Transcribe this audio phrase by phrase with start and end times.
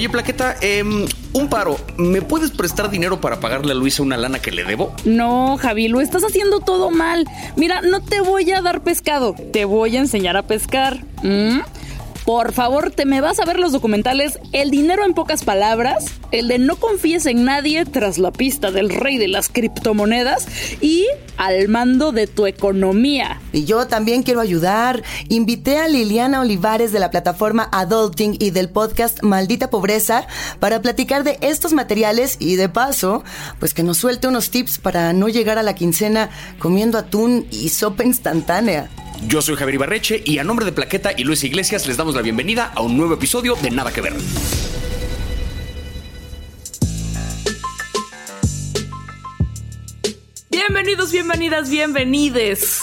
[0.00, 1.04] Oye, Plaqueta, em,
[1.34, 1.76] un paro.
[1.98, 4.94] ¿Me puedes prestar dinero para pagarle a Luisa una lana que le debo?
[5.04, 7.26] No, Javi, lo estás haciendo todo mal.
[7.56, 11.04] Mira, no te voy a dar pescado, te voy a enseñar a pescar.
[11.22, 11.58] ¿Mm?
[12.30, 16.46] Por favor, te me vas a ver los documentales El dinero en pocas palabras, el
[16.46, 20.46] de No confíes en nadie tras la pista del rey de las criptomonedas
[20.80, 23.40] y Al mando de tu economía.
[23.52, 25.02] Y yo también quiero ayudar.
[25.28, 30.28] Invité a Liliana Olivares de la plataforma Adulting y del podcast Maldita Pobreza
[30.60, 33.24] para platicar de estos materiales y de paso,
[33.58, 37.70] pues que nos suelte unos tips para no llegar a la quincena comiendo atún y
[37.70, 38.88] sopa instantánea.
[39.26, 42.22] Yo soy Javier Ibarreche y a nombre de Plaqueta y Luis Iglesias les damos la
[42.22, 44.14] bienvenida a un nuevo episodio de Nada que Ver.
[50.50, 52.80] Bienvenidos, bienvenidas, bienvenides.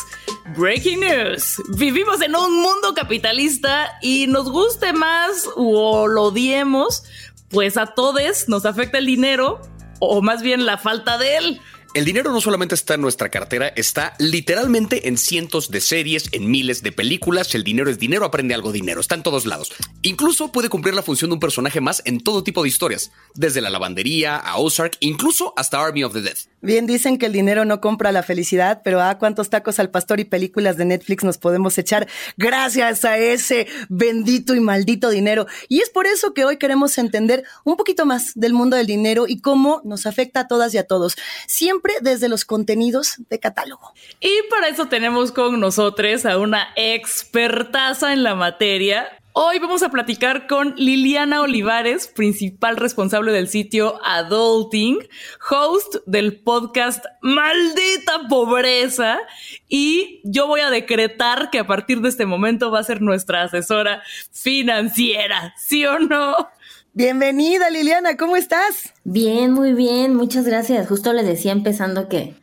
[0.55, 1.61] Breaking news.
[1.75, 7.03] Vivimos en un mundo capitalista y nos guste más o lo odiemos,
[7.49, 9.59] pues a todos nos afecta el dinero
[9.99, 11.61] o más bien la falta de él.
[11.93, 16.51] El dinero no solamente está en nuestra cartera, está literalmente en cientos de series, en
[16.51, 17.55] miles de películas.
[17.55, 19.71] El dinero es dinero, aprende algo dinero, está en todos lados.
[20.01, 23.61] Incluso puede cumplir la función de un personaje más en todo tipo de historias, desde
[23.61, 26.37] la lavandería a Ozark, incluso hasta Army of the Dead.
[26.61, 30.19] Bien dicen que el dinero no compra la felicidad, pero ah, cuántos tacos al pastor
[30.19, 35.47] y películas de Netflix nos podemos echar gracias a ese bendito y maldito dinero.
[35.69, 39.25] Y es por eso que hoy queremos entender un poquito más del mundo del dinero
[39.27, 41.15] y cómo nos afecta a todas y a todos,
[41.47, 43.93] siempre desde los contenidos de catálogo.
[44.19, 49.07] Y para eso tenemos con nosotros a una expertaza en la materia,
[49.39, 54.97] Hoy vamos a platicar con Liliana Olivares, principal responsable del sitio Adulting,
[55.51, 59.19] host del podcast Maldita Pobreza.
[59.69, 63.43] Y yo voy a decretar que a partir de este momento va a ser nuestra
[63.43, 64.01] asesora
[64.31, 66.35] financiera, ¿sí o no?
[66.97, 68.91] Bienvenida Liliana, ¿cómo estás?
[69.03, 70.87] Bien, muy bien, muchas gracias.
[70.87, 72.33] Justo le decía empezando que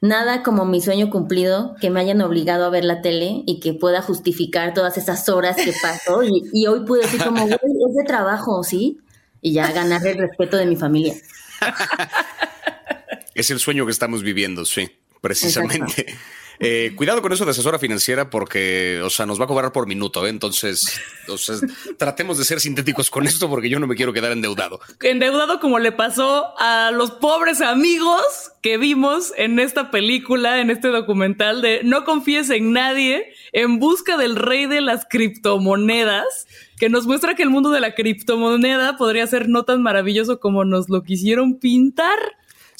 [0.00, 3.74] Nada como mi sueño cumplido, que me hayan obligado a ver la tele y que
[3.74, 6.22] pueda justificar todas esas horas que paso.
[6.22, 9.00] Y, hoy pude decir como, güey, es de trabajo, ¿sí?
[9.40, 11.16] Y ya ganar el respeto de mi familia.
[13.34, 14.88] es el sueño que estamos viviendo, sí,
[15.20, 16.06] precisamente.
[16.62, 19.86] Eh, cuidado con eso de asesora financiera porque, o sea, nos va a cobrar por
[19.86, 20.26] minuto.
[20.26, 20.28] ¿eh?
[20.28, 21.56] Entonces, o sea,
[21.96, 24.78] tratemos de ser sintéticos con esto porque yo no me quiero quedar endeudado.
[25.02, 30.88] Endeudado como le pasó a los pobres amigos que vimos en esta película, en este
[30.88, 36.46] documental de No confíes en nadie en busca del rey de las criptomonedas
[36.78, 40.64] que nos muestra que el mundo de la criptomoneda podría ser no tan maravilloso como
[40.64, 42.18] nos lo quisieron pintar.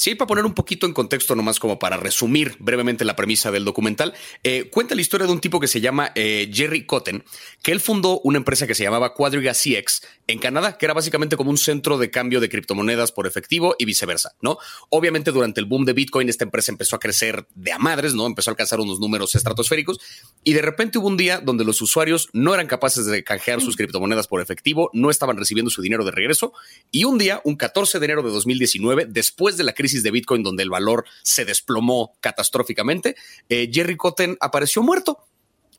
[0.00, 3.66] Sí, para poner un poquito en contexto, nomás como para resumir brevemente la premisa del
[3.66, 7.22] documental, eh, cuenta la historia de un tipo que se llama eh, Jerry Cotton,
[7.62, 11.36] que él fundó una empresa que se llamaba Quadriga CX en Canadá, que era básicamente
[11.36, 14.56] como un centro de cambio de criptomonedas por efectivo y viceversa, ¿no?
[14.88, 18.26] Obviamente durante el boom de Bitcoin esta empresa empezó a crecer de a madres, ¿no?
[18.26, 20.00] Empezó a alcanzar unos números estratosféricos
[20.42, 23.76] y de repente hubo un día donde los usuarios no eran capaces de canjear sus
[23.76, 26.54] criptomonedas por efectivo, no estaban recibiendo su dinero de regreso
[26.90, 30.42] y un día, un 14 de enero de 2019, después de la crisis de Bitcoin
[30.42, 33.16] donde el valor se desplomó catastróficamente,
[33.48, 35.18] eh, Jerry Cotten apareció muerto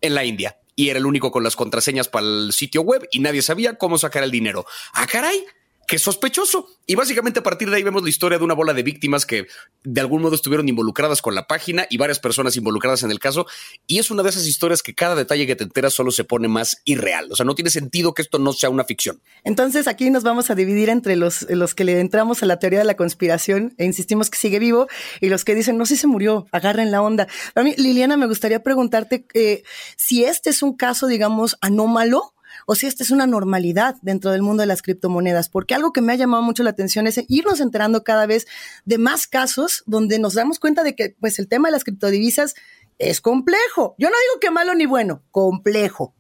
[0.02, 3.20] en la India y era el único con las contraseñas para el sitio web y
[3.20, 4.66] nadie sabía cómo sacar el dinero.
[4.94, 5.46] ¡Ah, caray!
[5.91, 6.69] ¡Qué sospechoso!
[6.88, 9.47] Y básicamente a partir de ahí vemos la historia de una bola de víctimas que
[9.84, 13.46] de algún modo estuvieron involucradas con la página y varias personas involucradas en el caso.
[13.88, 16.47] Y es una de esas historias que cada detalle que te enteras solo se pone
[16.47, 17.28] más irreal.
[17.29, 19.22] O sea, no tiene sentido que esto no sea una ficción.
[19.44, 22.79] Entonces aquí nos vamos a dividir entre los, los que le entramos a la teoría
[22.79, 24.88] de la conspiración e insistimos que sigue vivo
[25.19, 27.28] y los que dicen, no, si se murió, agarren la onda.
[27.53, 29.63] A mí, Liliana, me gustaría preguntarte eh,
[29.97, 32.34] si este es un caso, digamos, anómalo
[32.66, 36.02] o si esta es una normalidad dentro del mundo de las criptomonedas, porque algo que
[36.02, 38.48] me ha llamado mucho la atención es irnos enterando cada vez
[38.86, 42.56] de más casos donde nos damos cuenta de que pues el tema de las criptodivisas
[42.98, 43.96] es complejo.
[43.98, 46.14] Yo no digo que malo ni bueno, complejo.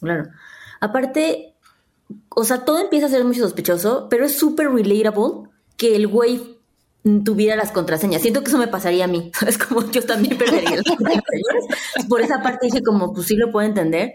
[0.00, 0.30] Claro.
[0.80, 1.54] Aparte,
[2.30, 6.58] o sea, todo empieza a ser muy sospechoso, pero es súper relatable que el güey
[7.24, 8.22] tuviera las contraseñas.
[8.22, 9.30] Siento que eso me pasaría a mí.
[9.46, 12.06] Es como yo también perdería las contraseñas.
[12.08, 14.14] Por esa parte dije como, pues sí lo puedo entender.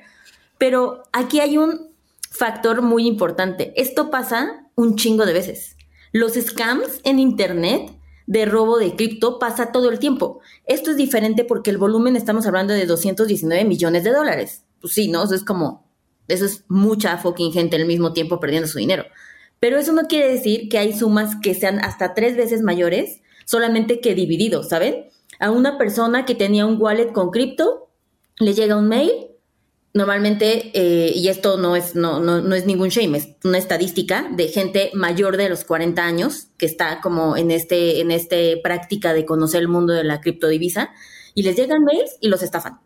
[0.63, 1.89] Pero aquí hay un
[2.31, 3.73] factor muy importante.
[3.75, 5.75] Esto pasa un chingo de veces.
[6.13, 7.91] Los scams en Internet
[8.27, 10.39] de robo de cripto pasa todo el tiempo.
[10.65, 14.63] Esto es diferente porque el volumen estamos hablando de 219 millones de dólares.
[14.79, 15.25] Pues sí, ¿no?
[15.25, 15.85] Eso es como,
[16.29, 19.03] eso es mucha fucking gente al mismo tiempo perdiendo su dinero.
[19.59, 23.99] Pero eso no quiere decir que hay sumas que sean hasta tres veces mayores, solamente
[23.99, 25.09] que divididos, ¿saben?
[25.41, 27.89] A una persona que tenía un wallet con cripto,
[28.39, 29.32] le llega un mail
[29.93, 34.27] normalmente, eh, y esto no es, no, no, no, es ningún shame, es una estadística
[34.31, 39.13] de gente mayor de los 40 años que está como en este, en este práctica
[39.13, 40.89] de conocer el mundo de la criptodivisa
[41.35, 42.79] y les llegan mails y los estafan.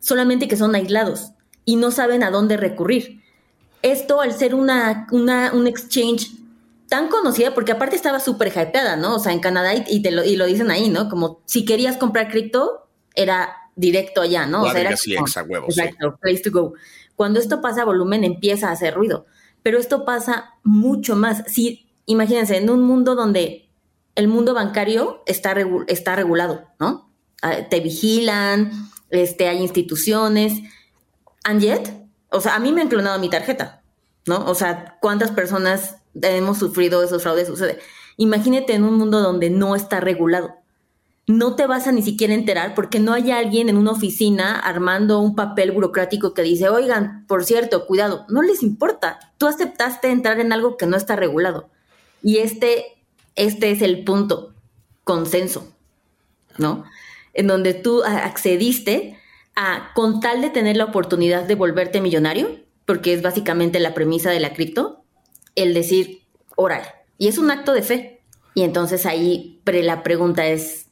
[0.00, 1.32] Solamente que son aislados
[1.64, 3.22] y no saben a dónde recurrir.
[3.82, 6.32] Esto al ser una, una un exchange
[6.88, 9.14] tan conocida, porque aparte estaba súper hypeada, ¿no?
[9.14, 11.08] O sea, en Canadá y, te lo, y lo dicen ahí, ¿no?
[11.08, 14.62] Como si querías comprar cripto, era directo allá, ¿no?
[14.62, 16.74] O sea, era exacto, place to go.
[17.16, 19.26] Cuando esto pasa, volumen empieza a hacer ruido.
[19.62, 21.42] Pero esto pasa mucho más.
[21.46, 23.68] Si, imagínense, en un mundo donde
[24.14, 25.54] el mundo bancario está,
[25.88, 27.10] está regulado, ¿no?
[27.42, 28.70] Ah, te vigilan,
[29.10, 30.60] este, hay instituciones.
[31.44, 31.90] And yet,
[32.30, 33.82] o sea, a mí me han clonado mi tarjeta,
[34.26, 34.44] ¿no?
[34.44, 37.48] O sea, ¿cuántas personas hemos sufrido esos fraudes?
[37.48, 37.78] Sucede.
[38.16, 40.59] Imagínate en un mundo donde no está regulado
[41.30, 45.20] no te vas a ni siquiera enterar porque no hay alguien en una oficina armando
[45.20, 49.18] un papel burocrático que dice, oigan, por cierto, cuidado, no les importa.
[49.38, 51.70] Tú aceptaste entrar en algo que no está regulado.
[52.22, 53.04] Y este,
[53.36, 54.54] este es el punto,
[55.04, 55.72] consenso,
[56.58, 56.84] ¿no?
[57.32, 59.18] En donde tú accediste
[59.54, 64.30] a, con tal de tener la oportunidad de volverte millonario, porque es básicamente la premisa
[64.30, 65.04] de la cripto,
[65.54, 66.22] el decir,
[66.56, 66.82] oral.
[67.18, 68.22] Y es un acto de fe.
[68.54, 70.89] Y entonces ahí la pregunta es,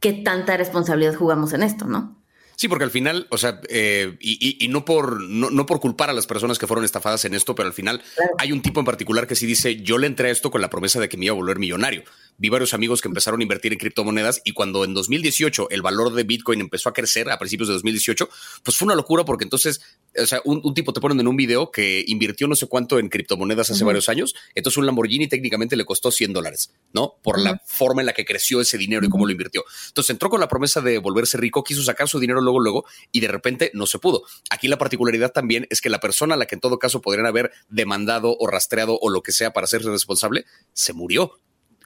[0.00, 2.20] qué tanta responsabilidad jugamos en esto, ¿no?
[2.60, 6.26] Sí, porque al final, o sea, eh, y, no, por, no, por culpar a las
[6.26, 8.02] personas que fueron estafadas en esto, pero al final
[8.36, 10.68] hay un tipo en particular que sí dice, yo le entré a esto con la
[10.68, 12.04] promesa de que me iba a volver millonario.
[12.36, 16.12] Vi varios amigos que empezaron a invertir en criptomonedas y cuando en 2018 el valor
[16.12, 18.28] de Bitcoin empezó a crecer a principios de 2018,
[18.62, 19.80] pues fue una locura porque entonces
[20.16, 23.08] o sea, un, tipo te ponen en un video que invirtió no sé cuánto en
[23.08, 27.14] criptomonedas hace varios años, entonces un Lamborghini técnicamente le costó 100 dólares, ¿no?
[27.22, 29.64] Por la forma en la que creció ese dinero y cómo lo invirtió.
[29.88, 33.20] Entonces entró con la promesa de volverse rico, quiso sacar su dinero luego, luego, y
[33.20, 34.22] de repente no se pudo.
[34.50, 37.26] Aquí la particularidad también es que la persona a la que en todo caso podrían
[37.26, 41.38] haber demandado o rastreado o lo que sea para hacerse responsable, se murió.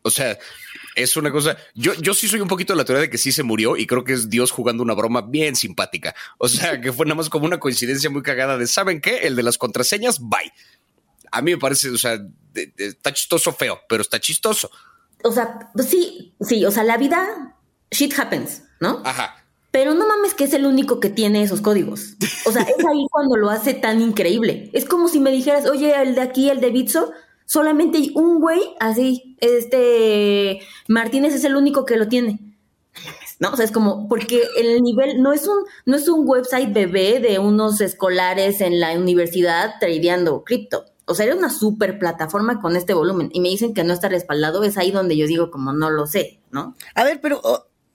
[0.06, 0.39] O sea,
[0.97, 1.56] es una cosa.
[1.75, 3.87] Yo, yo sí soy un poquito de la teoría de que sí se murió y
[3.87, 6.15] creo que es Dios jugando una broma bien simpática.
[6.37, 9.27] O sea, que fue nada más como una coincidencia muy cagada de, ¿saben qué?
[9.27, 10.53] El de las contraseñas, bye.
[11.33, 12.21] A mí me parece, o sea,
[12.77, 14.71] está chistoso feo, pero está chistoso.
[15.25, 17.57] O sea, sí, sí, o sea, la vida,
[17.91, 19.00] shit happens, ¿no?
[19.07, 19.37] Ajá.
[19.71, 22.15] Pero no mames que es el único que tiene esos códigos.
[22.45, 24.69] O sea, es ahí cuando lo hace tan increíble.
[24.75, 27.11] Es como si me dijeras, oye, el de aquí, el de Bitso,
[27.46, 32.41] solamente hay un güey así, este Martínez es el único que lo tiene.
[33.41, 33.50] ¿No?
[33.50, 37.19] O sea, es como, porque el nivel no es un, no es un website bebé
[37.19, 40.85] de unos escolares en la universidad tradeando cripto.
[41.06, 43.31] O sea, era una super plataforma con este volumen.
[43.32, 46.06] Y me dicen que no está respaldado, es ahí donde yo digo como no lo
[46.06, 46.76] sé, ¿no?
[46.94, 47.43] A ver, pero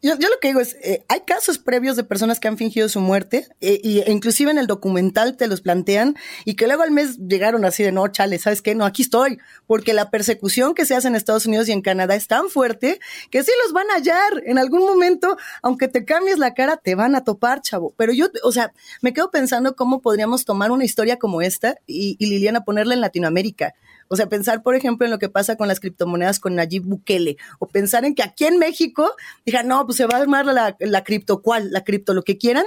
[0.02, 2.88] yo, yo, lo que digo es, eh, hay casos previos de personas que han fingido
[2.88, 6.16] su muerte, eh, y, e inclusive en el documental te los plantean,
[6.46, 8.76] y que luego al mes llegaron así de, no, chale, ¿sabes qué?
[8.76, 12.16] No, aquí estoy, porque la persecución que se hace en Estados Unidos y en Canadá
[12.16, 13.00] es tan fuerte
[13.30, 16.96] que sí los van a hallar en algún momento, aunque te cambies la cara, te
[16.96, 17.94] van a topar, chavo.
[17.98, 18.72] Pero yo, o sea,
[19.02, 23.02] me quedo pensando cómo podríamos tomar una historia como esta y, y Liliana ponerla en
[23.02, 23.74] Latinoamérica.
[24.10, 27.38] O sea, pensar, por ejemplo, en lo que pasa con las criptomonedas con Nayib Bukele,
[27.60, 29.16] o pensar en que aquí en México,
[29.46, 31.72] digan, no, pues se va a armar la, la cripto, ¿cuál?
[31.72, 32.66] La cripto, lo que quieran,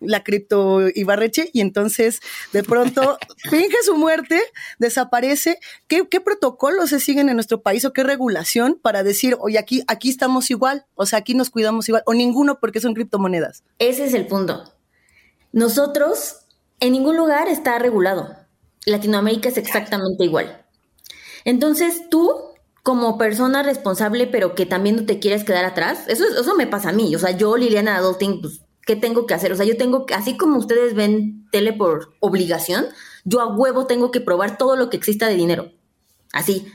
[0.00, 2.20] la cripto Ibarreche y entonces
[2.52, 3.18] de pronto
[3.50, 4.40] finge su muerte,
[4.78, 5.58] desaparece.
[5.86, 9.82] ¿Qué, ¿Qué, protocolos se siguen en nuestro país o qué regulación para decir, oye, aquí,
[9.86, 13.62] aquí estamos igual, o sea, aquí nos cuidamos igual, o ninguno porque son criptomonedas?
[13.78, 14.64] Ese es el punto.
[15.52, 16.46] Nosotros,
[16.80, 18.36] en ningún lugar está regulado.
[18.86, 20.59] Latinoamérica es exactamente igual.
[21.44, 22.30] Entonces tú,
[22.82, 26.90] como persona responsable, pero que también no te quieres quedar atrás, eso, eso me pasa
[26.90, 27.14] a mí.
[27.14, 29.52] O sea, yo, Liliana Adulting, pues, ¿qué tengo que hacer?
[29.52, 32.86] O sea, yo tengo que, así como ustedes ven tele por obligación,
[33.24, 35.72] yo a huevo tengo que probar todo lo que exista de dinero.
[36.32, 36.66] Así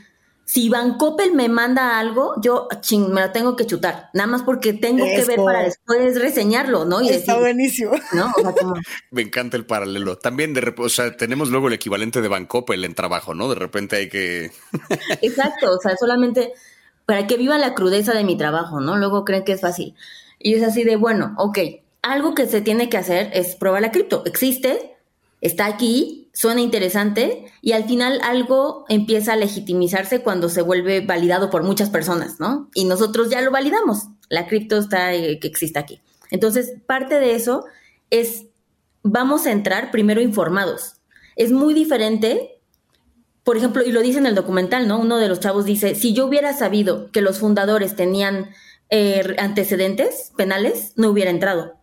[0.46, 4.44] si Van Coppel me manda algo, yo ching, me la tengo que chutar, nada más
[4.44, 7.02] porque tengo que ver para después reseñarlo, ¿no?
[7.02, 7.90] Y Está buenísimo.
[8.12, 8.32] ¿no?
[9.10, 10.18] me encanta el paralelo.
[10.18, 13.48] También de o sea, tenemos luego el equivalente de Van Coppel en trabajo, ¿no?
[13.48, 14.52] De repente hay que
[15.20, 16.52] Exacto, o sea, solamente
[17.06, 18.96] para que viva la crudeza de mi trabajo, ¿no?
[18.96, 19.96] Luego creen que es fácil.
[20.38, 21.58] Y es así de, bueno, ok,
[22.02, 24.22] algo que se tiene que hacer es probar la cripto.
[24.26, 24.96] Existe,
[25.40, 31.48] está aquí, suena interesante y al final algo empieza a legitimizarse cuando se vuelve validado
[31.48, 32.68] por muchas personas, ¿no?
[32.74, 34.08] Y nosotros ya lo validamos.
[34.28, 36.02] La cripto está eh, que existe aquí.
[36.30, 37.64] Entonces, parte de eso
[38.10, 38.44] es
[39.02, 40.96] vamos a entrar primero informados.
[41.36, 42.60] Es muy diferente,
[43.42, 44.98] por ejemplo, y lo dice en el documental, ¿no?
[44.98, 48.50] Uno de los chavos dice, si yo hubiera sabido que los fundadores tenían
[48.90, 51.76] eh, antecedentes penales, no hubiera entrado.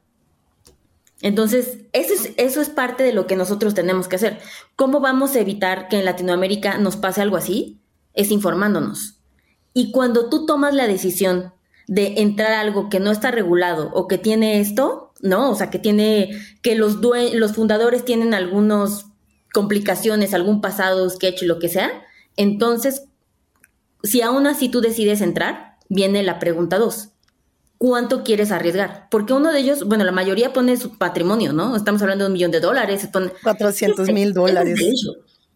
[1.23, 4.39] Entonces, eso es, eso es parte de lo que nosotros tenemos que hacer.
[4.75, 7.79] ¿Cómo vamos a evitar que en Latinoamérica nos pase algo así?
[8.13, 9.21] Es informándonos.
[9.73, 11.53] Y cuando tú tomas la decisión
[11.87, 15.49] de entrar a algo que no está regulado o que tiene esto, ¿no?
[15.49, 19.05] O sea, que tiene, que los, los fundadores tienen algunas
[19.53, 22.03] complicaciones, algún pasado sketch, lo que sea,
[22.35, 23.05] entonces,
[24.03, 27.12] si aún así tú decides entrar, viene la pregunta dos.
[27.83, 29.09] ¿Cuánto quieres arriesgar?
[29.11, 31.75] Porque uno de ellos, bueno, la mayoría pone su patrimonio, ¿no?
[31.75, 33.09] Estamos hablando de un millón de dólares.
[33.11, 34.79] Pone, 400 mil dólares.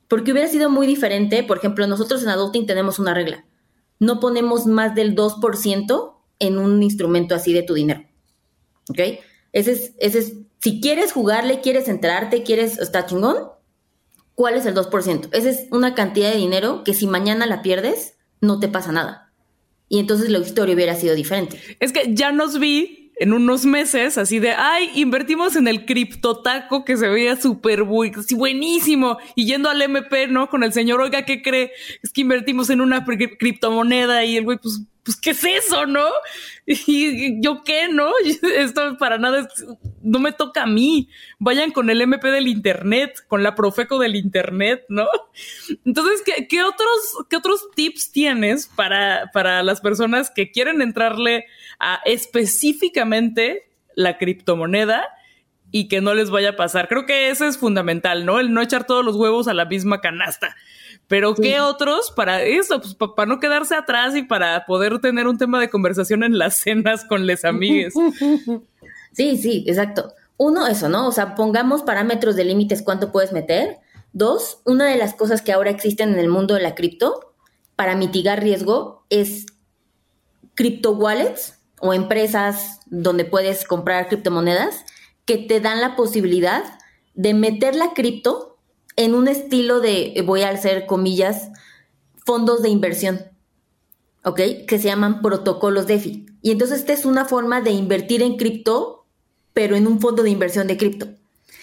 [0.09, 3.45] Porque hubiera sido muy diferente, por ejemplo, nosotros en Adulting tenemos una regla.
[4.01, 8.01] No ponemos más del 2% en un instrumento así de tu dinero.
[8.89, 8.99] ¿Ok?
[9.53, 13.37] Ese es, ese es, si quieres jugarle, quieres enterarte, quieres, está chingón,
[14.35, 15.29] ¿cuál es el 2%?
[15.31, 19.26] Esa es una cantidad de dinero que si mañana la pierdes, no te pasa nada.
[19.89, 21.59] Y entonces la historia hubiera sido diferente.
[21.79, 26.85] Es que ya nos vi en unos meses, así de, ay, invertimos en el criptotaco
[26.85, 29.17] que se veía súper buenísimo.
[29.35, 30.49] Y yendo al MP, ¿no?
[30.49, 31.71] Con el señor, oiga, ¿qué cree?
[32.03, 36.05] Es que invertimos en una criptomoneda y el güey, pues, pues, ¿qué es eso, no?
[36.65, 38.11] Y yo qué, ¿no?
[38.57, 39.47] Esto para nada
[40.01, 41.07] no me toca a mí.
[41.39, 45.07] Vayan con el MP del Internet, con la Profeco del Internet, ¿no?
[45.85, 51.45] Entonces, ¿qué, otros, qué otros tips tienes para, para las personas que quieren entrarle
[51.79, 55.07] a específicamente la criptomoneda?
[55.69, 56.87] y que no les vaya a pasar.
[56.87, 58.39] Creo que eso es fundamental, ¿no?
[58.39, 60.55] El no echar todos los huevos a la misma canasta.
[61.07, 62.81] Pero ¿qué otros para eso?
[62.81, 66.57] Pues para no quedarse atrás y para poder tener un tema de conversación en las
[66.57, 67.93] cenas con les amigues.
[69.13, 70.13] Sí, sí, exacto.
[70.37, 71.07] Uno, eso, ¿no?
[71.07, 73.79] O sea, pongamos parámetros de límites cuánto puedes meter.
[74.13, 77.33] Dos, una de las cosas que ahora existen en el mundo de la cripto
[77.75, 79.47] para mitigar riesgo es
[80.53, 84.85] cripto wallets o empresas donde puedes comprar criptomonedas
[85.25, 86.63] que te dan la posibilidad
[87.15, 88.46] de meter la cripto
[88.97, 91.49] en un estilo de, voy a hacer comillas,
[92.25, 93.21] fondos de inversión,
[94.25, 94.41] ¿ok?
[94.67, 96.25] Que se llaman protocolos DeFi.
[96.41, 99.05] Y entonces esta es una forma de invertir en cripto,
[99.53, 101.07] pero en un fondo de inversión de cripto.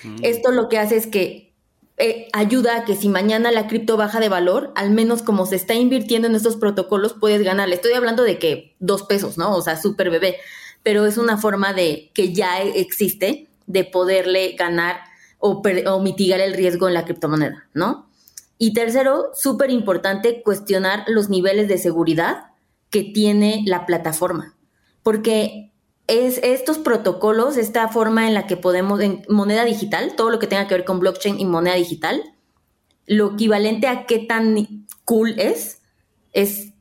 [0.05, 0.17] Mm.
[0.23, 1.53] Esto lo que hace es que
[1.97, 5.57] eh, ayuda a que si mañana la cripto baja de valor, al menos como se
[5.57, 7.69] está invirtiendo en estos protocolos, puedes ganar.
[7.69, 9.55] Le estoy hablando de que dos pesos, ¿no?
[9.57, 10.37] O sea, súper bebé.
[10.85, 15.01] Pero es una forma de que ya existe de poderle ganar
[15.47, 18.09] o, mitigar el riesgo en la criptomoneda, ¿no?
[18.57, 22.47] Y tercero, súper importante, cuestionar los niveles de seguridad
[22.89, 24.57] que tiene la plataforma.
[25.03, 25.71] Porque
[26.07, 30.47] es estos protocolos, esta forma en la que podemos, en moneda digital, todo lo que
[30.47, 32.23] tenga que ver con blockchain y moneda digital,
[33.07, 35.83] lo equivalente a qué tan cool es,
[36.33, 36.73] es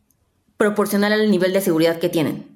[0.55, 2.52] proporcional al nivel de seguridad que tienen.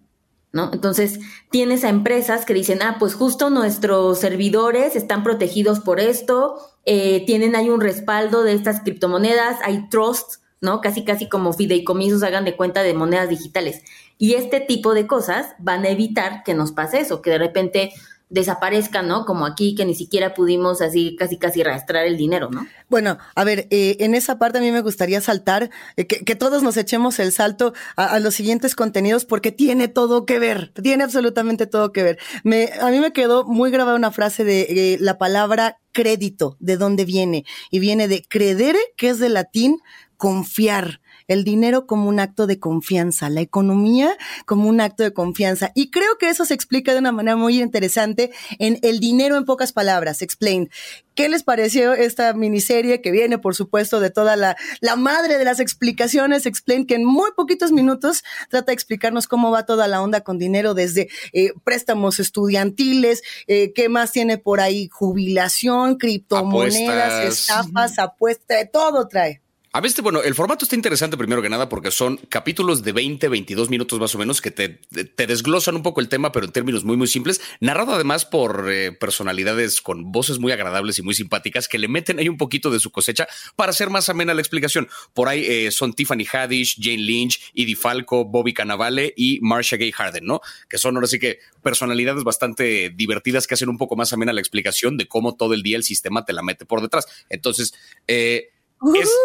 [0.51, 0.71] ¿No?
[0.73, 1.19] Entonces,
[1.51, 7.25] tienes a empresas que dicen, ah, pues justo nuestros servidores están protegidos por esto, eh,
[7.25, 10.81] tienen ahí un respaldo de estas criptomonedas, hay trust, ¿no?
[10.81, 13.83] Casi, casi como fideicomisos hagan de cuenta de monedas digitales.
[14.17, 17.91] Y este tipo de cosas van a evitar que nos pase eso, que de repente
[18.29, 19.25] desaparezcan, ¿no?
[19.25, 22.67] Como aquí que ni siquiera pudimos así casi casi arrastrar el dinero, ¿no?
[22.89, 26.61] Bueno, a ver, eh, en esa parte a mí me gustaría saltar, eh, que, todos
[26.61, 31.67] nos echemos el salto a, los siguientes contenidos porque tiene todo que ver, tiene absolutamente
[31.67, 32.19] todo que ver.
[32.43, 36.77] Me, a mí me quedó muy grabada una frase de eh, la palabra crédito, de
[36.77, 39.79] dónde viene, y viene de credere, que es de latín
[40.17, 44.15] confiar el dinero como un acto de confianza, la economía
[44.45, 45.71] como un acto de confianza.
[45.75, 49.45] Y creo que eso se explica de una manera muy interesante en El dinero en
[49.45, 50.69] pocas palabras, Explain.
[51.15, 55.45] ¿Qué les pareció esta miniserie que viene, por supuesto, de toda la, la madre de
[55.45, 60.01] las explicaciones, Explain, que en muy poquitos minutos trata de explicarnos cómo va toda la
[60.01, 67.25] onda con dinero desde eh, préstamos estudiantiles, eh, qué más tiene por ahí, jubilación, criptomonedas,
[67.25, 69.41] estafas, apuestas, todo trae.
[69.77, 73.27] A veces, bueno, el formato está interesante primero que nada porque son capítulos de 20,
[73.27, 74.79] 22 minutos más o menos que te,
[75.27, 77.41] desglosan un poco el tema, pero en términos muy, muy simples.
[77.59, 82.17] Narrado además por eh, personalidades con voces muy agradables y muy simpáticas que le meten
[82.17, 84.89] ahí un poquito de su cosecha para hacer más amena la explicación.
[85.13, 89.91] Por ahí eh, son Tiffany Haddish, Jane Lynch, Edie Falco, Bobby Cannavale y Marcia Gay
[89.91, 90.41] Harden, ¿no?
[90.67, 94.41] Que son ahora sí que personalidades bastante divertidas que hacen un poco más amena la
[94.41, 97.05] explicación de cómo todo el día el sistema te la mete por detrás.
[97.29, 97.75] Entonces,
[98.07, 98.53] eh,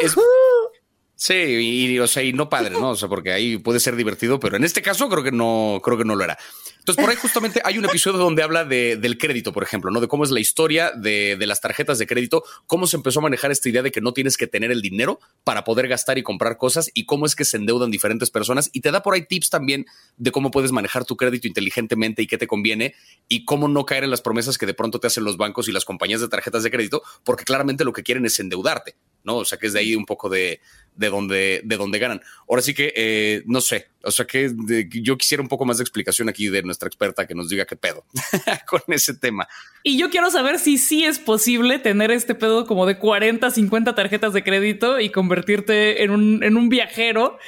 [0.01, 0.17] es,
[1.23, 2.91] Sí, y, o sea, y no padre, ¿no?
[2.91, 5.97] O sea, porque ahí puede ser divertido, pero en este caso creo que no, creo
[5.97, 6.37] que no lo era.
[6.81, 10.01] Entonces, por ahí justamente hay un episodio donde habla de, del crédito, por ejemplo, ¿no?
[10.01, 13.23] De cómo es la historia de, de, las tarjetas de crédito, cómo se empezó a
[13.23, 16.25] manejar esta idea de que no tienes que tener el dinero para poder gastar y
[16.25, 18.69] comprar cosas y cómo es que se endeudan diferentes personas.
[18.73, 22.27] Y te da por ahí tips también de cómo puedes manejar tu crédito inteligentemente y
[22.27, 22.97] qué te conviene
[23.29, 25.73] y cómo no caer en las promesas que de pronto te hacen los bancos y
[25.73, 29.37] las compañías de tarjetas de crédito, porque claramente lo que quieren es endeudarte, ¿no?
[29.37, 30.61] O sea, que es de ahí un poco de,
[30.95, 32.21] de donde, de donde ganan.
[32.49, 34.53] Ahora sí que, eh, no sé, o sea que
[34.91, 37.77] yo quisiera un poco más de explicación aquí de nuestra experta que nos diga qué
[37.77, 38.05] pedo
[38.69, 39.49] con ese tema.
[39.83, 43.95] Y yo quiero saber si sí es posible tener este pedo como de 40, 50
[43.95, 47.39] tarjetas de crédito y convertirte en un, en un viajero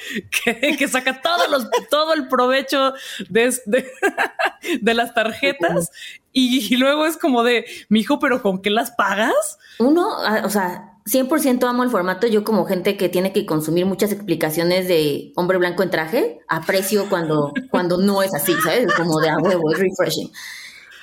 [0.43, 2.93] que, que saca todos los, todo el provecho
[3.29, 3.91] de, de,
[4.81, 5.91] de las tarjetas
[6.31, 9.57] y, y, luego es como de, mi hijo, pero ¿con qué las pagas?
[9.79, 10.05] Uno,
[10.43, 12.27] o sea, 100% amo el formato.
[12.27, 17.07] Yo como gente que tiene que consumir muchas explicaciones de hombre blanco en traje, aprecio
[17.09, 18.91] cuando, cuando no es así, ¿sabes?
[18.93, 20.31] Como de a huevo, es refreshing.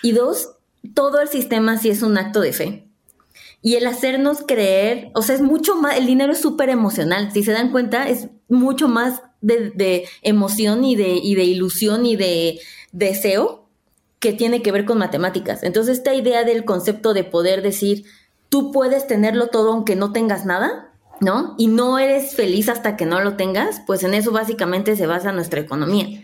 [0.02, 0.50] Y dos,
[0.94, 2.88] todo el sistema sí es un acto de fe.
[3.64, 7.30] Y el hacernos creer, o sea, es mucho más, el dinero es súper emocional.
[7.32, 12.04] Si se dan cuenta, es mucho más de, de, emoción y de, y de ilusión
[12.04, 12.58] y de
[12.90, 13.68] deseo
[14.18, 15.62] que tiene que ver con matemáticas.
[15.62, 18.04] Entonces, esta idea del concepto de poder decir,
[18.52, 21.54] tú puedes tenerlo todo aunque no tengas nada, ¿no?
[21.56, 25.32] Y no eres feliz hasta que no lo tengas, pues en eso básicamente se basa
[25.32, 26.22] nuestra economía.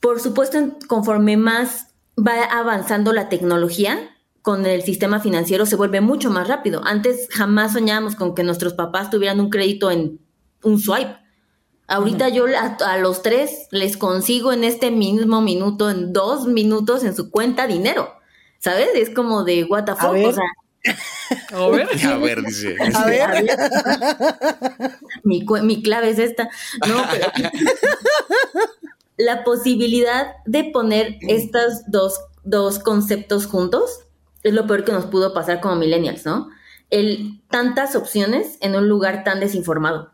[0.00, 4.10] Por supuesto, conforme más va avanzando la tecnología,
[4.42, 6.82] con el sistema financiero se vuelve mucho más rápido.
[6.84, 10.18] Antes jamás soñábamos con que nuestros papás tuvieran un crédito en
[10.64, 11.16] un swipe.
[11.86, 17.04] Ahorita yo a, a, los tres les consigo en este mismo minuto, en dos minutos
[17.04, 18.08] en su cuenta dinero.
[18.58, 18.88] ¿Sabes?
[18.94, 20.16] Es como de what the fuck.
[20.26, 20.44] O sea,
[21.52, 21.88] a ver.
[22.06, 22.76] A ver, dice.
[22.94, 23.46] A ver.
[25.24, 26.48] mi, mi, clave es esta.
[26.88, 27.50] No, pero
[29.16, 34.00] la posibilidad de poner estos dos, dos conceptos juntos
[34.42, 36.48] es lo peor que nos pudo pasar como millennials, ¿no?
[36.90, 40.12] El tantas opciones en un lugar tan desinformado.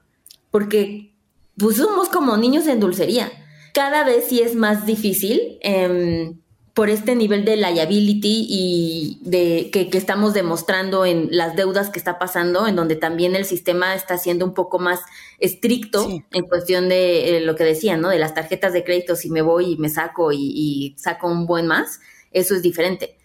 [0.51, 1.15] Porque
[1.57, 3.31] pues somos como niños en dulcería.
[3.75, 5.59] Cada vez sí es más difícil.
[5.63, 6.35] Eh,
[6.79, 11.99] por este nivel de liability y de que, que, estamos demostrando en las deudas que
[11.99, 15.01] está pasando, en donde también el sistema está siendo un poco más
[15.41, 16.23] estricto sí.
[16.31, 18.11] en cuestión de eh, lo que decían, ¿no?
[18.11, 21.47] De las tarjetas de crédito, si me voy y me saco y, y saco un
[21.47, 21.99] buen más,
[22.31, 23.19] eso es diferente.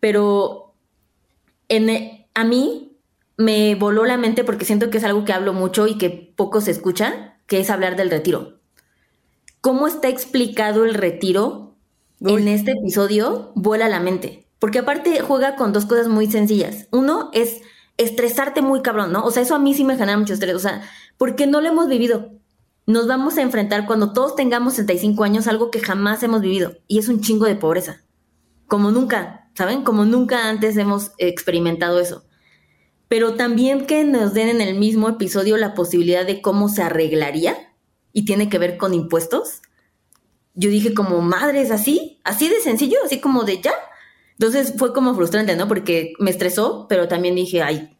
[0.00, 0.72] Pero
[1.68, 2.96] en, a mí
[3.36, 6.62] me voló la mente porque siento que es algo que hablo mucho y que poco
[6.62, 8.60] se escucha, que es hablar del retiro.
[9.60, 11.73] ¿Cómo está explicado el retiro
[12.20, 14.46] En este episodio vuela la mente.
[14.58, 16.86] Porque aparte juega con dos cosas muy sencillas.
[16.90, 17.60] Uno es
[17.96, 19.24] estresarte muy cabrón, ¿no?
[19.24, 20.54] O sea, eso a mí sí me genera mucho estrés.
[20.54, 20.82] O sea,
[21.18, 22.32] porque no lo hemos vivido.
[22.86, 26.78] Nos vamos a enfrentar cuando todos tengamos 65 años algo que jamás hemos vivido.
[26.86, 28.02] Y es un chingo de pobreza.
[28.66, 29.82] Como nunca, ¿saben?
[29.82, 32.24] Como nunca antes hemos experimentado eso.
[33.08, 37.56] Pero también que nos den en el mismo episodio la posibilidad de cómo se arreglaría.
[38.12, 39.60] Y tiene que ver con impuestos
[40.54, 43.74] yo dije como, madres, así, así de sencillo, así como de ya.
[44.32, 45.68] Entonces fue como frustrante, ¿no?
[45.68, 47.96] Porque me estresó, pero también dije, ay,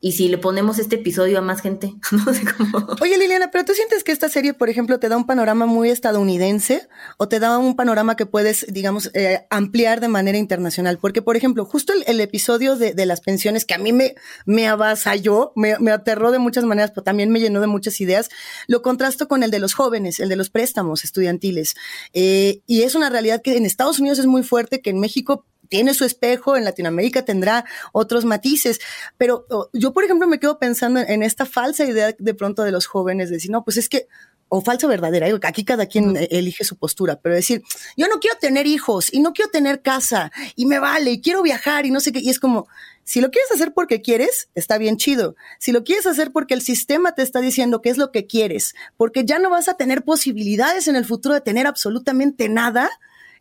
[0.00, 1.94] ¿y si le ponemos este episodio a más gente?
[2.12, 2.86] no sé cómo.
[3.00, 5.90] Oye, Liliana, pero tú sientes que esta serie, por ejemplo, te da un panorama muy
[5.90, 10.98] estadounidense o te da un panorama que puedes, digamos, eh, ampliar de manera internacional?
[10.98, 14.68] Porque, por ejemplo, justo el, episodio de, de, las pensiones que a mí me, me
[14.68, 18.28] avasalló, me, me aterró de muchas maneras, pero también me llenó de muchas ideas,
[18.66, 21.74] lo contrasto con el de los jóvenes, el de los préstamos estudiantiles.
[22.12, 25.44] Eh, y es una realidad que en Estados Unidos es muy fuerte, que en México
[25.68, 28.80] tiene su espejo, en Latinoamérica tendrá otros matices,
[29.16, 32.86] pero yo, por ejemplo, me quedo pensando en esta falsa idea de pronto de los
[32.86, 34.08] jóvenes, de decir, no, pues es que,
[34.48, 37.62] o falsa verdadera, aquí cada quien elige su postura, pero decir,
[37.96, 41.42] yo no quiero tener hijos y no quiero tener casa y me vale y quiero
[41.42, 42.66] viajar y no sé qué, y es como,
[43.04, 45.34] si lo quieres hacer porque quieres, está bien chido.
[45.58, 48.74] Si lo quieres hacer porque el sistema te está diciendo qué es lo que quieres,
[48.98, 52.90] porque ya no vas a tener posibilidades en el futuro de tener absolutamente nada,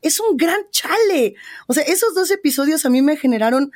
[0.01, 1.35] es un gran chale.
[1.67, 3.71] O sea, esos dos episodios a mí me generaron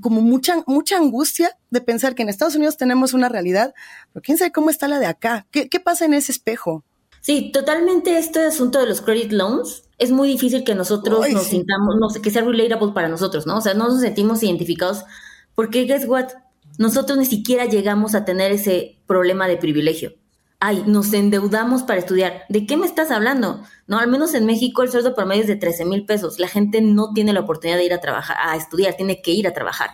[0.00, 3.74] como mucha, mucha angustia de pensar que en Estados Unidos tenemos una realidad,
[4.12, 5.46] pero quién sabe cómo está la de acá.
[5.50, 6.84] ¿Qué, qué pasa en ese espejo?
[7.20, 11.44] Sí, totalmente este asunto de los credit loans es muy difícil que nosotros Ay, nos
[11.44, 11.50] sí.
[11.50, 13.58] sintamos, no sé, que sea relatable para nosotros, ¿no?
[13.58, 15.04] O sea, no nos sentimos identificados
[15.54, 16.28] porque, guess what?
[16.78, 20.14] Nosotros ni siquiera llegamos a tener ese problema de privilegio
[20.60, 22.44] ay, nos endeudamos para estudiar.
[22.48, 23.62] ¿De qué me estás hablando?
[23.86, 26.38] No, al menos en México el sueldo promedio es de 13 mil pesos.
[26.38, 29.48] La gente no tiene la oportunidad de ir a trabajar, a estudiar, tiene que ir
[29.48, 29.90] a trabajar,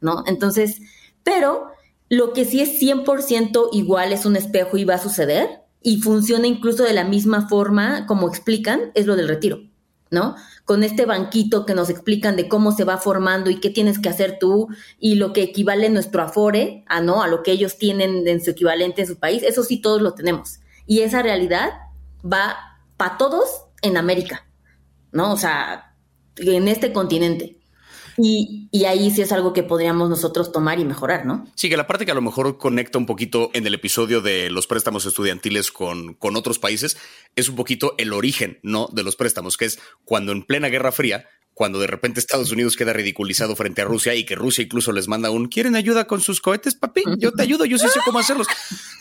[0.00, 0.24] ¿no?
[0.26, 0.80] Entonces,
[1.22, 1.70] pero
[2.10, 6.46] Lo que sí es 100% igual es un espejo y va a suceder y funciona
[6.46, 9.60] incluso de la misma forma como explican es lo del retiro,
[10.10, 10.36] ¿no?
[10.64, 14.08] Con este banquito que nos explican de cómo se va formando y qué tienes que
[14.08, 14.68] hacer tú
[14.98, 18.50] y lo que equivale nuestro afore a no a lo que ellos tienen en su
[18.50, 20.60] equivalente en su país, eso sí todos lo tenemos.
[20.86, 21.70] Y esa realidad
[22.24, 22.56] va
[22.96, 23.48] para todos
[23.82, 24.46] en América,
[25.12, 25.32] ¿no?
[25.32, 25.94] O sea,
[26.36, 27.57] en este continente.
[28.18, 31.46] Y, ahí sí es algo que podríamos nosotros tomar y mejorar, ¿no?
[31.54, 34.50] Sí, que la parte que a lo mejor conecta un poquito en el episodio de
[34.50, 36.96] los préstamos estudiantiles con, con otros países
[37.36, 38.88] es un poquito el origen, ¿no?
[38.92, 41.26] De los préstamos, que es cuando en plena Guerra Fría
[41.58, 45.08] cuando de repente Estados Unidos queda ridiculizado frente a Rusia y que Rusia incluso les
[45.08, 47.02] manda un ¿quieren ayuda con sus cohetes, papi?
[47.18, 48.46] Yo te ayudo, yo sí sé cómo hacerlos.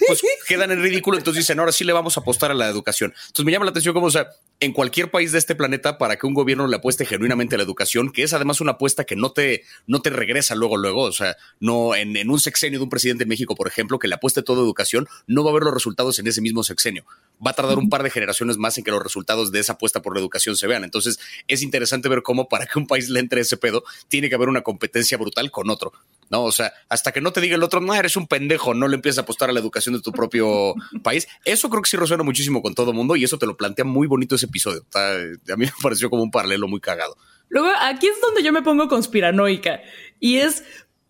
[0.07, 3.13] Pues quedan en ridículo, entonces dicen, ahora sí le vamos a apostar a la educación.
[3.15, 6.15] Entonces me llama la atención como, o sea, en cualquier país de este planeta, para
[6.15, 9.15] que un gobierno le apueste genuinamente a la educación, que es además una apuesta que
[9.15, 12.83] no te, no te regresa luego, luego, o sea, no en, en un sexenio de
[12.83, 15.51] un presidente de México, por ejemplo, que le apueste todo a educación, no va a
[15.51, 17.05] haber los resultados en ese mismo sexenio.
[17.45, 20.01] Va a tardar un par de generaciones más en que los resultados de esa apuesta
[20.01, 20.83] por la educación se vean.
[20.83, 24.35] Entonces es interesante ver cómo para que un país le entre ese pedo, tiene que
[24.35, 25.93] haber una competencia brutal con otro.
[26.29, 28.87] No, o sea, hasta que no te diga el otro, no, eres un pendejo, no
[28.87, 31.27] le empiezas a apostar a la educación de tu propio país.
[31.45, 33.85] Eso creo que sí resuena muchísimo con todo el mundo y eso te lo plantea
[33.85, 34.85] muy bonito ese episodio.
[34.93, 37.17] a mí me pareció como un paralelo muy cagado.
[37.49, 39.79] Luego, aquí es donde yo me pongo conspiranoica
[40.19, 40.63] y es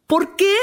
[0.05, 0.53] ¿por qué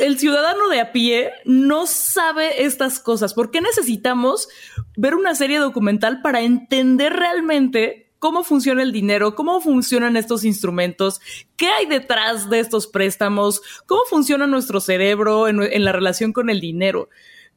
[0.00, 3.32] el ciudadano de a pie no sabe estas cosas?
[3.32, 4.48] ¿Por qué necesitamos
[4.96, 11.20] ver una serie documental para entender realmente cómo funciona el dinero, cómo funcionan estos instrumentos,
[11.56, 16.60] qué hay detrás de estos préstamos, cómo funciona nuestro cerebro en, la relación con el
[16.60, 17.08] dinero.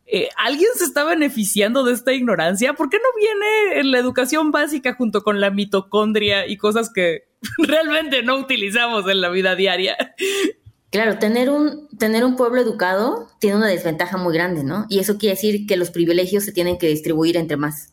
[0.05, 2.73] Eh, ¿Alguien se está beneficiando de esta ignorancia?
[2.73, 7.25] ¿Por qué no viene en la educación básica junto con la mitocondria y cosas que
[7.59, 9.97] realmente no utilizamos en la vida diaria?
[10.91, 14.85] Claro, tener un, tener un pueblo educado tiene una desventaja muy grande, ¿no?
[14.89, 17.92] Y eso quiere decir que los privilegios se tienen que distribuir entre más.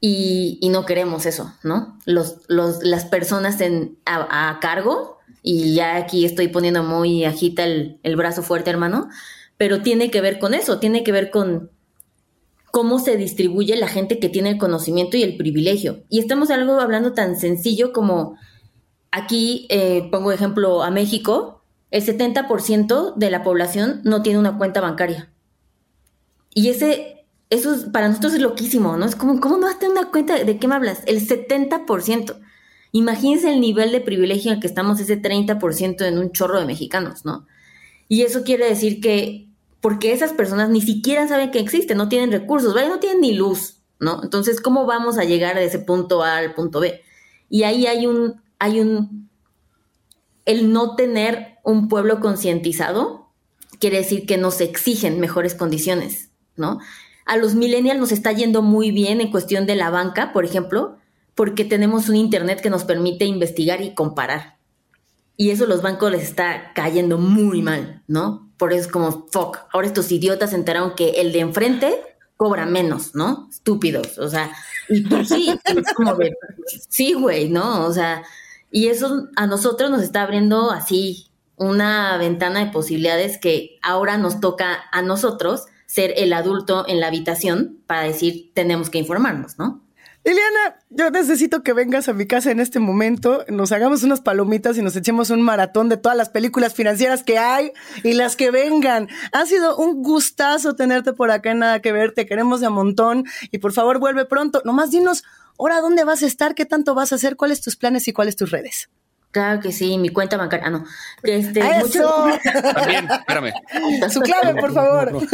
[0.00, 1.98] Y, no queremos eso, ¿no?
[2.04, 3.58] Los, los, las personas
[4.04, 9.08] a, cargo, y ya aquí estoy poniendo muy agita el, el brazo fuerte, hermano,
[9.56, 11.70] pero tiene que ver con eso, tiene que ver con
[12.70, 16.04] cómo se distribuye la gente que tiene el conocimiento y el privilegio.
[16.10, 18.36] Y estamos algo hablando tan sencillo como
[19.10, 24.82] aquí, eh, pongo ejemplo a México, el 70% de la población no tiene una cuenta
[24.82, 25.32] bancaria.
[26.52, 27.15] Y ese
[27.50, 29.06] eso para nosotros es loquísimo, ¿no?
[29.06, 30.42] Es como, ¿cómo no vas a tener una cuenta?
[30.42, 31.02] ¿De qué me hablas?
[31.06, 32.36] El 70%.
[32.92, 36.66] Imagínense el nivel de privilegio en el que estamos ese 30% en un chorro de
[36.66, 37.46] mexicanos, ¿no?
[38.08, 39.48] Y eso quiere decir que,
[39.80, 42.74] porque esas personas ni siquiera saben que existe, no tienen recursos.
[42.74, 44.22] No tienen ni luz, ¿no?
[44.22, 47.02] Entonces, ¿cómo vamos a llegar de ese punto A al punto B?
[47.48, 49.28] Y ahí hay un, hay un,
[50.44, 53.26] el no tener un pueblo concientizado
[53.78, 56.80] quiere decir que nos exigen mejores condiciones, ¿no?
[57.26, 60.96] A los millennials nos está yendo muy bien en cuestión de la banca, por ejemplo,
[61.34, 64.56] porque tenemos un Internet que nos permite investigar y comparar.
[65.36, 68.50] Y eso los bancos les está cayendo muy mal, ¿no?
[68.56, 72.00] Por eso es como, fuck, ahora estos idiotas se enteraron que el de enfrente
[72.36, 73.48] cobra menos, ¿no?
[73.50, 74.50] Estúpidos, o sea,
[74.88, 75.28] y pues
[76.88, 77.84] sí, güey, ¿no?
[77.84, 78.22] O sea,
[78.70, 84.40] y eso a nosotros nos está abriendo así una ventana de posibilidades que ahora nos
[84.40, 89.86] toca a nosotros ser el adulto en la habitación para decir tenemos que informarnos, ¿no?
[90.26, 94.76] Liliana, yo necesito que vengas a mi casa en este momento, nos hagamos unas palomitas
[94.76, 97.70] y nos echemos un maratón de todas las películas financieras que hay
[98.02, 99.06] y las que vengan.
[99.30, 103.22] Ha sido un gustazo tenerte por acá Nada que Ver, te queremos de a montón
[103.52, 104.62] y por favor vuelve pronto.
[104.64, 105.22] Nomás dinos,
[105.60, 108.34] ahora dónde vas a estar, qué tanto vas a hacer, cuáles tus planes y cuáles
[108.34, 108.88] tus redes.
[109.36, 110.66] Claro que sí, mi cuenta bancaria.
[110.66, 110.86] Ah, no.
[111.22, 112.26] Este, Eso.
[112.74, 113.52] También, espérame.
[114.10, 115.12] Su clave, por favor.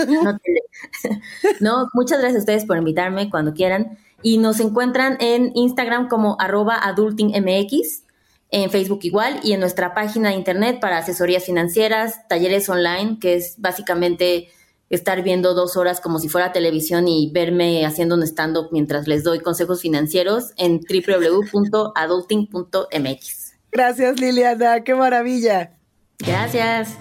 [1.60, 3.96] No, muchas gracias a ustedes por invitarme cuando quieran.
[4.20, 8.02] Y nos encuentran en Instagram como arroba adultingmx,
[8.50, 13.36] en Facebook igual, y en nuestra página de internet para asesorías financieras, talleres online, que
[13.36, 14.48] es básicamente
[14.90, 19.22] estar viendo dos horas como si fuera televisión y verme haciendo un stand-up mientras les
[19.22, 23.41] doy consejos financieros en www.adulting.mx.
[23.72, 24.84] Gracias, Liliana.
[24.84, 25.72] Qué maravilla.
[26.18, 26.98] Gracias.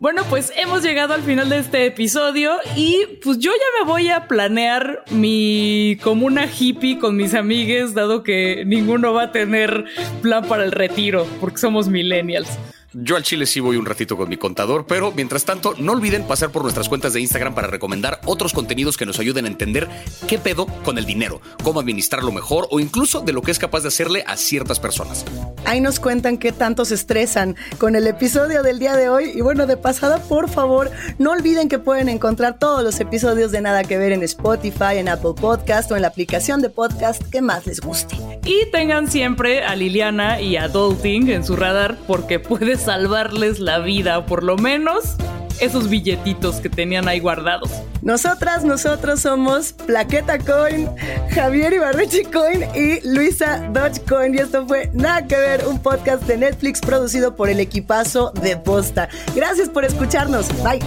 [0.00, 4.10] Bueno, pues hemos llegado al final de este episodio y pues yo ya me voy
[4.10, 9.86] a planear mi comuna hippie con mis amigues, dado que ninguno va a tener
[10.22, 12.48] plan para el retiro, porque somos millennials.
[12.94, 16.22] Yo al chile sí voy un ratito con mi contador, pero mientras tanto, no olviden
[16.22, 19.86] pasar por nuestras cuentas de Instagram para recomendar otros contenidos que nos ayuden a entender
[20.26, 23.82] qué pedo con el dinero, cómo administrarlo mejor o incluso de lo que es capaz
[23.82, 25.26] de hacerle a ciertas personas.
[25.66, 29.32] Ahí nos cuentan qué tanto se estresan con el episodio del día de hoy.
[29.34, 33.60] Y bueno, de pasada, por favor, no olviden que pueden encontrar todos los episodios de
[33.60, 37.42] Nada que Ver en Spotify, en Apple Podcast o en la aplicación de podcast que
[37.42, 38.16] más les guste.
[38.46, 43.78] Y tengan siempre a Liliana y a Adulting en su radar porque puede salvarles la
[43.78, 45.16] vida, por lo menos
[45.60, 47.70] esos billetitos que tenían ahí guardados.
[48.02, 50.88] Nosotras, nosotros somos Plaqueta Coin,
[51.30, 53.68] Javier Ibarrechi Coin y Luisa
[54.08, 58.32] Coin Y esto fue Nada que ver, un podcast de Netflix producido por el equipazo
[58.40, 59.08] de Posta.
[59.34, 60.48] Gracias por escucharnos.
[60.62, 60.80] Bye.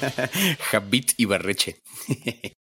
[0.70, 1.82] Javit Ibarreche.